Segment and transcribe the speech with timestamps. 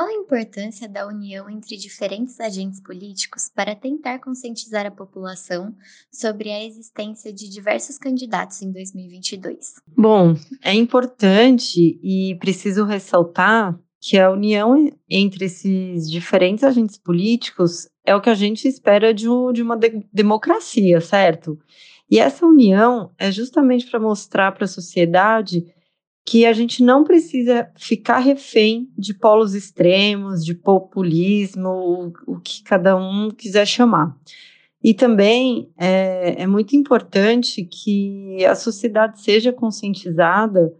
[0.00, 5.74] Qual a importância da união entre diferentes agentes políticos para tentar conscientizar a população
[6.10, 9.74] sobre a existência de diversos candidatos em 2022?
[9.94, 18.16] Bom, é importante e preciso ressaltar que a união entre esses diferentes agentes políticos é
[18.16, 21.58] o que a gente espera de, um, de uma de democracia, certo?
[22.10, 25.66] E essa união é justamente para mostrar para a sociedade
[26.24, 32.62] que a gente não precisa ficar refém de polos extremos, de populismo, o, o que
[32.62, 34.16] cada um quiser chamar.
[34.82, 40.72] E também é, é muito importante que a sociedade seja conscientizada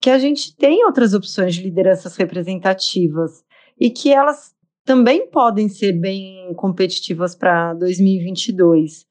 [0.00, 3.44] que a gente tem outras opções de lideranças representativas
[3.78, 4.52] e que elas
[4.84, 9.06] também podem ser bem competitivas para 2022.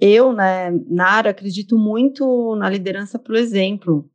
[0.00, 4.08] Eu, né, Nara, acredito muito na liderança pelo exemplo.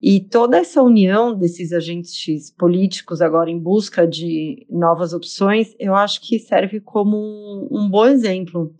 [0.00, 6.20] E toda essa união desses agentes políticos agora em busca de novas opções, eu acho
[6.20, 8.72] que serve como um, bom exemplo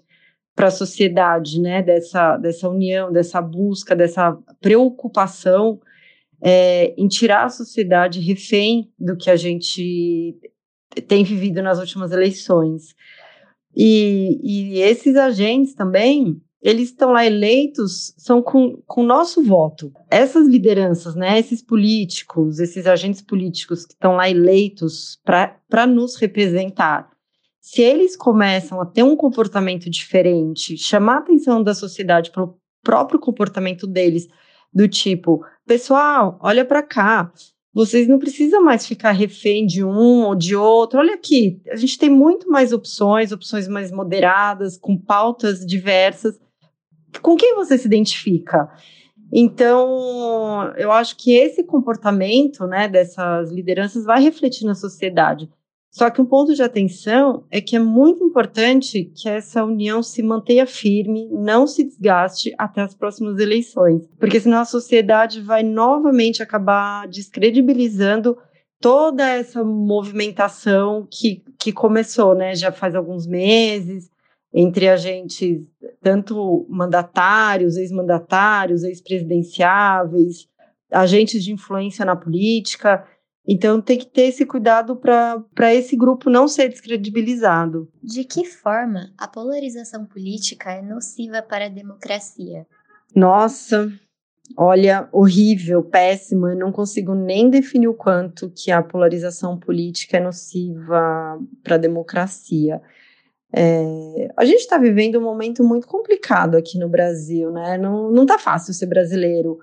[0.54, 1.82] para a sociedade, né?
[1.82, 5.80] Dessa, dessa união, dessa busca, dessa preocupação
[6.40, 10.36] é, em tirar a sociedade refém do que a gente
[11.08, 12.94] tem vivido nas últimas eleições.
[13.76, 19.92] E, e esses agentes também eles estão lá eleitos, são com o nosso voto.
[20.10, 27.10] Essas lideranças, né, esses políticos, esses agentes políticos que estão lá eleitos para nos representar,
[27.60, 33.20] se eles começam a ter um comportamento diferente, chamar a atenção da sociedade pelo próprio
[33.20, 34.26] comportamento deles,
[34.72, 37.32] do tipo, pessoal, olha para cá,
[37.72, 40.98] vocês não precisam mais ficar refém de um ou de outro.
[40.98, 46.38] Olha aqui, a gente tem muito mais opções, opções mais moderadas, com pautas diversas
[47.20, 48.68] com quem você se identifica?
[49.32, 55.48] Então, eu acho que esse comportamento né, dessas lideranças vai refletir na sociedade.
[55.90, 60.22] Só que um ponto de atenção é que é muito importante que essa união se
[60.22, 66.42] mantenha firme, não se desgaste até as próximas eleições, porque senão a sociedade vai novamente
[66.42, 68.36] acabar descredibilizando
[68.80, 74.10] toda essa movimentação que, que começou, né, já faz alguns meses,
[74.52, 75.60] entre agentes,
[76.00, 80.48] tanto mandatários, ex-mandatários, ex-presidenciáveis,
[80.90, 83.06] agentes de influência na política.
[83.46, 87.90] Então, tem que ter esse cuidado para esse grupo não ser descredibilizado.
[88.02, 92.66] De que forma a polarização política é nociva para a democracia?
[93.14, 93.90] Nossa,
[94.56, 96.46] olha, horrível, péssimo.
[96.48, 101.78] Eu não consigo nem definir o quanto que a polarização política é nociva para a
[101.78, 102.82] democracia.
[103.52, 107.78] É, a gente está vivendo um momento muito complicado aqui no Brasil, né?
[107.78, 109.58] Não, não tá fácil ser brasileiro.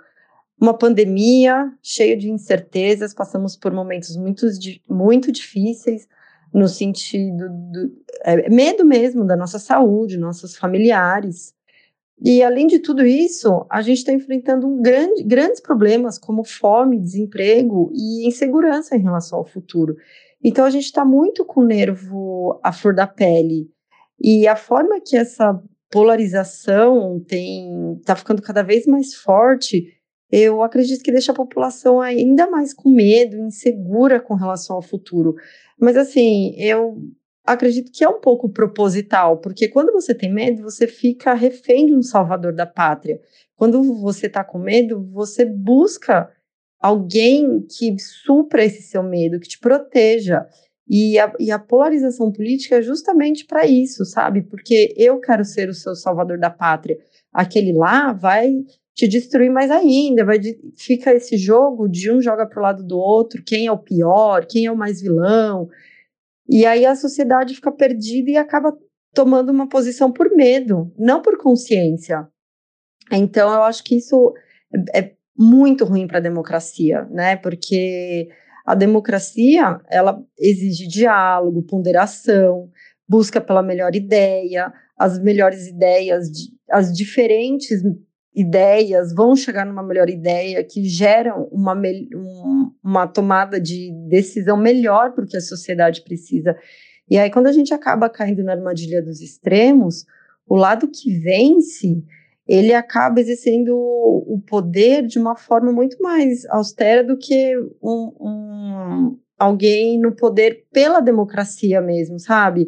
[0.59, 4.47] Uma pandemia cheia de incertezas, passamos por momentos muito,
[4.90, 6.07] muito difíceis,
[6.53, 7.91] no sentido do
[8.23, 11.53] é, medo mesmo da nossa saúde, nossos familiares.
[12.22, 16.97] E além de tudo isso, a gente está enfrentando um grande, grandes problemas como fome,
[16.97, 19.97] desemprego e insegurança em relação ao futuro.
[20.41, 23.69] Então a gente está muito com o nervo à flor da pele.
[24.19, 25.61] E a forma que essa
[25.91, 29.93] polarização tem está ficando cada vez mais forte,
[30.31, 35.35] eu acredito que deixa a população ainda mais com medo, insegura com relação ao futuro.
[35.79, 36.97] Mas assim, eu
[37.45, 41.93] acredito que é um pouco proposital, porque quando você tem medo, você fica refém de
[41.93, 43.19] um salvador da pátria.
[43.55, 46.29] Quando você está com medo, você busca
[46.79, 50.45] alguém que supra esse seu medo, que te proteja.
[50.88, 54.44] E a, e a polarização política é justamente para isso, sabe?
[54.44, 56.97] Porque eu quero ser o seu salvador da pátria.
[57.34, 58.51] Aquele lá vai
[58.94, 62.84] te destruir mais ainda, vai de, fica esse jogo de um joga para o lado
[62.84, 65.68] do outro, quem é o pior, quem é o mais vilão.
[66.47, 68.78] E aí a sociedade fica perdida e acaba
[69.13, 72.28] tomando uma posição por medo, não por consciência.
[73.12, 74.34] Então eu acho que isso
[74.94, 77.35] é, é muito ruim para a democracia, né?
[77.35, 78.29] Porque
[78.66, 82.70] a democracia, ela exige diálogo, ponderação,
[83.08, 86.29] busca pela melhor ideia, as melhores ideias,
[86.72, 87.82] as diferentes
[88.34, 91.79] ideias vão chegar numa melhor ideia que geram uma,
[92.84, 96.58] uma tomada de decisão melhor porque a sociedade precisa.
[97.09, 100.06] E aí, quando a gente acaba caindo na armadilha dos extremos,
[100.47, 102.03] o lado que vence
[102.47, 109.19] ele acaba exercendo o poder de uma forma muito mais austera do que um, um,
[109.37, 112.67] alguém no poder pela democracia mesmo, sabe?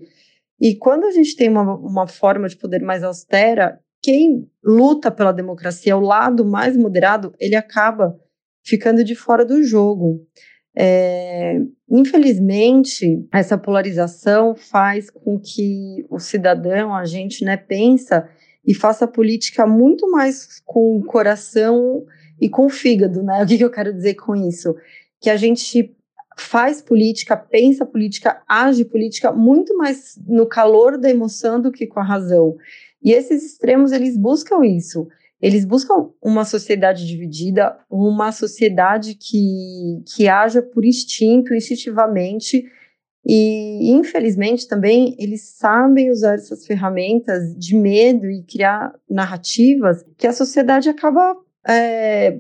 [0.60, 5.32] E quando a gente tem uma, uma forma de poder mais austera, quem luta pela
[5.32, 8.20] democracia, o lado mais moderado, ele acaba
[8.66, 10.26] ficando de fora do jogo.
[10.76, 11.60] É,
[11.90, 18.28] infelizmente, essa polarização faz com que o cidadão, a gente, né, pensa
[18.68, 22.06] e faça política muito mais com o coração
[22.40, 23.42] e com o fígado, né?
[23.44, 24.76] O que, que eu quero dizer com isso?
[25.22, 25.96] Que a gente
[26.38, 32.00] faz política, pensa política, age política muito mais no calor da emoção do que com
[32.00, 32.58] a razão.
[33.02, 35.08] E esses extremos, eles buscam isso.
[35.42, 42.66] Eles buscam uma sociedade dividida, uma sociedade que, que haja por instinto, instintivamente,
[43.28, 50.32] e infelizmente também eles sabem usar essas ferramentas de medo e criar narrativas que a
[50.32, 51.36] sociedade acaba,
[51.68, 52.40] é,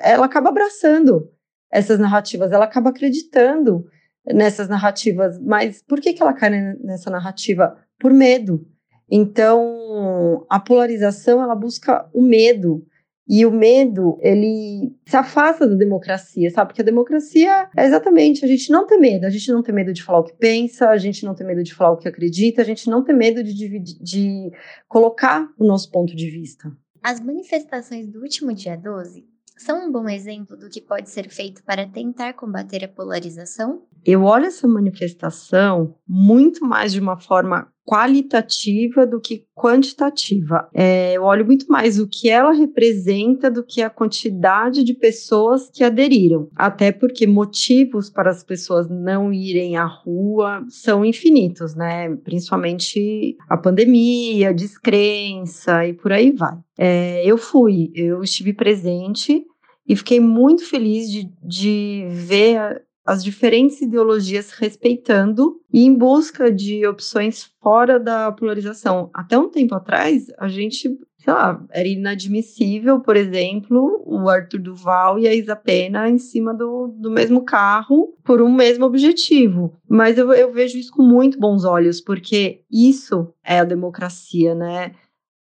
[0.00, 1.30] ela acaba abraçando
[1.70, 3.86] essas narrativas, ela acaba acreditando
[4.26, 5.38] nessas narrativas.
[5.40, 6.50] Mas por que, que ela cai
[6.82, 7.76] nessa narrativa?
[7.98, 8.66] Por medo.
[9.10, 12.84] Então, a polarização, ela busca o medo.
[13.26, 16.68] E o medo, ele se afasta da democracia, sabe?
[16.68, 19.24] Porque a democracia é exatamente a gente não ter medo.
[19.24, 21.62] A gente não tem medo de falar o que pensa, a gente não tem medo
[21.62, 24.50] de falar o que acredita, a gente não tem medo de, de, de
[24.86, 26.70] colocar o nosso ponto de vista.
[27.02, 31.62] As manifestações do último dia 12 são um bom exemplo do que pode ser feito
[31.64, 33.82] para tentar combater a polarização?
[34.04, 40.68] Eu olho essa manifestação muito mais de uma forma qualitativa do que quantitativa.
[40.74, 45.70] É, eu olho muito mais o que ela representa do que a quantidade de pessoas
[45.70, 46.48] que aderiram.
[46.56, 52.14] Até porque motivos para as pessoas não irem à rua são infinitos, né?
[52.16, 56.56] Principalmente a pandemia, a descrença e por aí vai.
[56.78, 59.44] É, eu fui, eu estive presente
[59.86, 66.86] e fiquei muito feliz de, de ver as diferentes ideologias respeitando e em busca de
[66.86, 69.10] opções fora da polarização.
[69.12, 75.18] Até um tempo atrás, a gente, sei lá, era inadmissível, por exemplo, o Arthur Duval
[75.18, 79.76] e a Isa Pena em cima do, do mesmo carro por um mesmo objetivo.
[79.86, 84.94] Mas eu, eu vejo isso com muito bons olhos, porque isso é a democracia, né?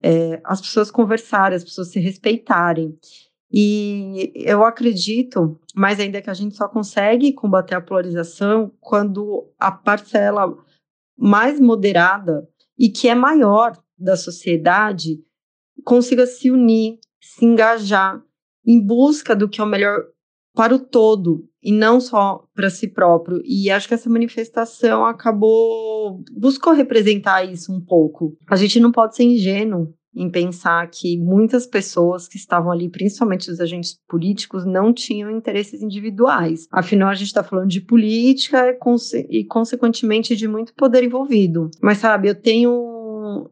[0.02, 2.96] É, as pessoas conversarem, as pessoas se respeitarem.
[3.52, 9.72] E eu acredito, mas ainda que a gente só consegue combater a polarização quando a
[9.72, 10.56] parcela
[11.18, 12.48] mais moderada
[12.78, 15.18] e que é maior da sociedade
[15.84, 18.22] consiga se unir, se engajar
[18.64, 19.98] em busca do que é o melhor
[20.54, 23.42] para o todo e não só para si próprio.
[23.44, 28.36] E acho que essa manifestação acabou buscou representar isso um pouco.
[28.48, 33.50] A gente não pode ser ingênuo em pensar que muitas pessoas que estavam ali, principalmente
[33.50, 36.66] os agentes políticos, não tinham interesses individuais.
[36.72, 41.70] Afinal, a gente está falando de política e, e, consequentemente, de muito poder envolvido.
[41.80, 42.90] Mas, sabe, eu tenho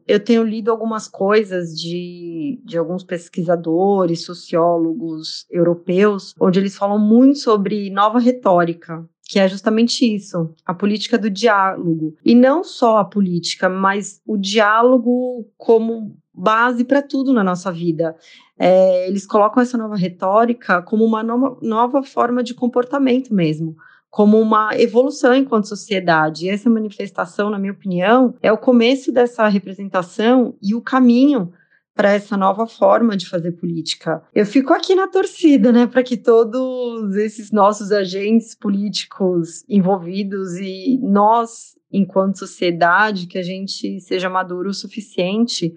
[0.07, 7.39] eu tenho lido algumas coisas de, de alguns pesquisadores, sociólogos europeus, onde eles falam muito
[7.39, 12.15] sobre nova retórica, que é justamente isso, a política do diálogo.
[12.25, 18.15] E não só a política, mas o diálogo como base para tudo na nossa vida.
[18.57, 23.75] É, eles colocam essa nova retórica como uma nova, nova forma de comportamento mesmo,
[24.09, 26.45] como uma evolução enquanto sociedade.
[26.45, 31.51] E essa manifestação, na minha opinião, é o começo dessa representação e o caminho
[31.93, 34.23] para essa nova forma de fazer política.
[34.33, 40.97] Eu fico aqui na torcida, né, para que todos esses nossos agentes políticos envolvidos e
[41.03, 45.75] nós, enquanto sociedade, que a gente seja maduro o suficiente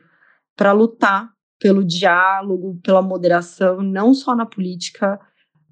[0.56, 5.18] para lutar pelo diálogo, pela moderação, não só na política,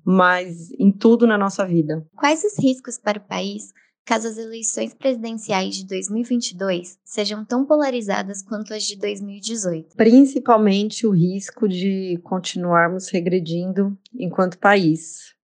[0.05, 2.07] mas em tudo na nossa vida.
[2.17, 3.73] Quais os riscos para o país
[4.05, 9.97] caso as eleições presidenciais de 2022 sejam tão polarizadas quanto as de 2018?
[9.97, 15.35] Principalmente o risco de continuarmos regredindo enquanto país.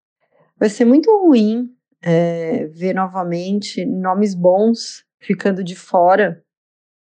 [0.58, 1.70] Vai ser muito ruim
[2.02, 6.42] é, ver novamente nomes bons ficando de fora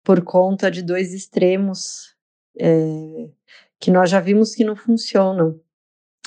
[0.03, 2.10] por conta de dois extremos
[2.59, 3.29] é,
[3.79, 5.59] que nós já vimos que não funcionam.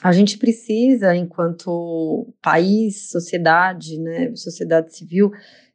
[0.02, 5.31] A gente precisa, enquanto país, sociedade, né, sociedade civil,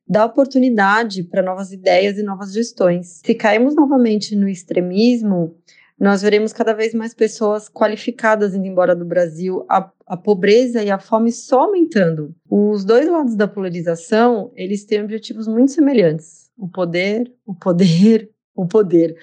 [0.08, 3.22] dar oportunidade para novas ideias e novas gestões.
[3.24, 5.56] Se cairmos novamente no extremismo,
[6.00, 10.89] nós veremos cada vez mais pessoas qualificadas indo embora do Brasil, a, a, pobreza e
[10.89, 12.34] a fome só aumentando.
[12.50, 18.65] Os dois lados da polarização, eles têm objetivos muito semelhantes: o poder, o poder, o
[18.65, 19.15] poder.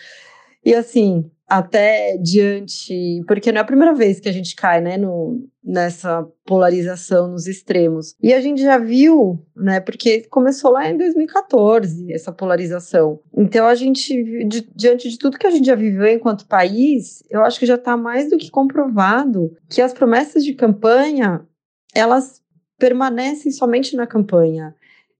[0.67, 4.97] E assim, até diante, porque não é a primeira vez que a gente cai, né,
[4.97, 8.17] no, nessa polarização nos extremos.
[8.21, 13.21] E a gente já viu, né, porque começou lá em 2014 essa polarização.
[13.33, 14.13] Então a gente,
[14.49, 17.77] di, diante de tudo que a gente já viveu enquanto país, eu acho que já
[17.77, 21.47] está mais do que comprovado que as promessas de campanha
[21.95, 22.43] elas
[22.77, 24.75] permanecem somente na campanha.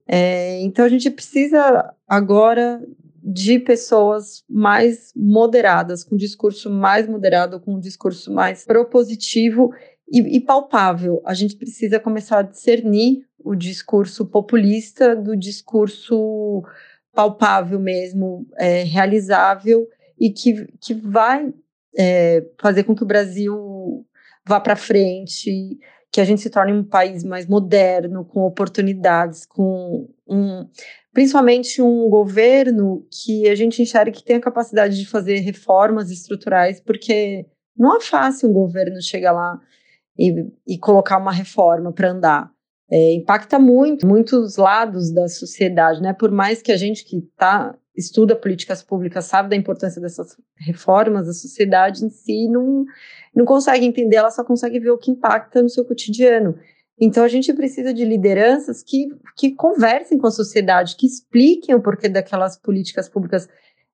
[0.05, 2.81] É, então a gente precisa agora
[3.29, 9.69] de pessoas mais moderadas, com discurso mais moderado, com um discurso mais propositivo
[10.09, 11.21] e, e palpável.
[11.25, 16.63] A gente precisa começar a discernir o discurso populista do discurso
[17.13, 19.85] palpável mesmo, é, realizável
[20.17, 21.53] e que, que vai
[21.97, 24.05] é, fazer com que o Brasil
[24.47, 25.77] vá para frente,
[26.09, 30.65] que a gente se torne um país mais moderno, com oportunidades, com um,
[31.17, 36.79] principalmente um governo que a gente enxerga que tem a capacidade de fazer reformas estruturais,
[36.79, 39.59] porque não é fácil um governo chegar lá
[40.15, 42.51] e, e colocar uma reforma para andar.
[42.87, 46.13] É, impacta muito, muitos lados da sociedade, né?
[46.13, 51.27] Por mais que a gente que tá, estuda políticas públicas sabe da importância dessas reformas,
[51.27, 52.85] a sociedade em si não,
[53.35, 56.59] não consegue entender, ela só consegue ver o que impacta no seu cotidiano.
[56.99, 61.81] Então a gente precisa de lideranças que, que conversem com a sociedade, que expliquem o
[61.81, 63.47] porquê daquelas políticas públicas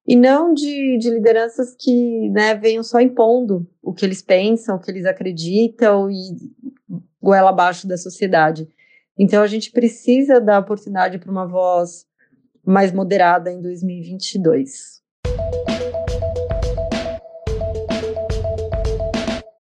[0.08, 4.80] e não de, de lideranças que né, venham só impondo o que eles pensam, o
[4.80, 6.16] que eles acreditam e
[7.22, 8.68] goela abaixo da sociedade.
[9.18, 12.06] Então a gente precisa dar oportunidade para uma voz
[12.66, 15.03] mais moderada em 2022.